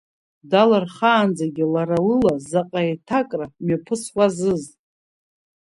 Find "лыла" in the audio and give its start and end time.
2.07-2.35